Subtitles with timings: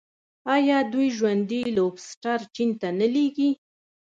[0.55, 3.49] آیا دوی ژوندي لوبسټر چین ته نه لیږي؟